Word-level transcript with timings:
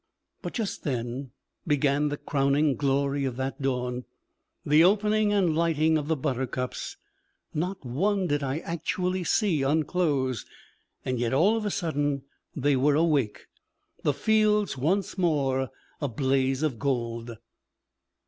But 0.41 0.53
just 0.55 0.83
then 0.83 1.29
began 1.67 2.09
the 2.09 2.17
crowning 2.17 2.75
glory 2.75 3.23
of 3.23 3.35
that 3.35 3.61
dawn 3.61 4.05
the 4.65 4.83
opening 4.83 5.31
and 5.31 5.55
lighting 5.55 5.95
of 5.95 6.07
the 6.07 6.15
buttercups. 6.15 6.97
Not 7.53 7.85
one 7.85 8.25
did 8.25 8.41
I 8.41 8.57
actually 8.61 9.23
see 9.23 9.61
unclose, 9.61 10.43
yet, 11.05 11.35
all 11.35 11.55
of 11.55 11.67
a 11.67 11.69
sudden, 11.69 12.23
they 12.55 12.75
were 12.75 12.95
awake, 12.95 13.45
the 14.01 14.11
fields 14.11 14.75
once 14.75 15.19
more 15.19 15.69
a 16.01 16.07
blaze 16.07 16.63
of 16.63 16.79
gold. 16.79 17.37